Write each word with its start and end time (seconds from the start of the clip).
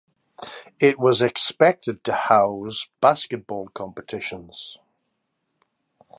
It 0.79 0.97
was 0.97 1.21
expected 1.21 2.03
to 2.05 2.13
house 2.15 2.87
basketball 3.01 3.67
competitions. 3.67 4.79